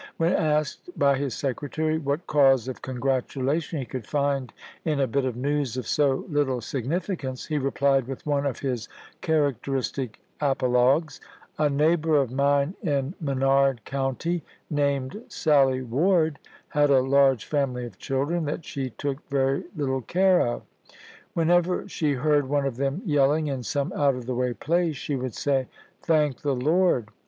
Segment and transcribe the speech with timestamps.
[0.17, 4.51] When asked by his secretary what cause of con gratulation he could find
[4.83, 8.89] in a bit of news of so little significance, he replied with one of his
[9.21, 11.21] char acteristic apologues:"
[11.59, 14.41] A neighbor of mine in Menard County,
[14.71, 16.39] named Sally Ward,
[16.69, 20.63] had a large family of children that she took very little care of.
[21.35, 25.15] Whenever she heard one of them yelling in some out of the way place she
[25.15, 25.67] would say,'
[26.01, 27.09] Thank the Lord!